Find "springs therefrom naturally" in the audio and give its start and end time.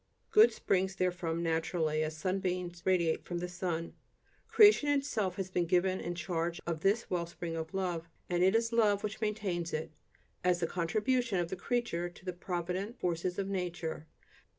0.51-2.01